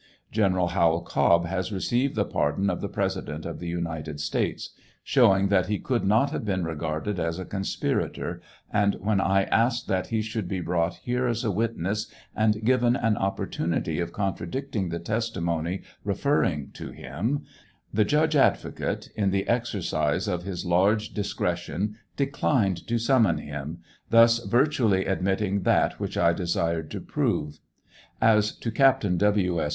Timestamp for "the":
2.15-2.25, 2.81-2.89, 3.59-3.67, 14.89-14.97, 17.93-18.03, 19.29-19.47